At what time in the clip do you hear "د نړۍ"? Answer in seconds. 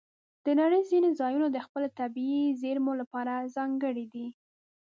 0.45-0.81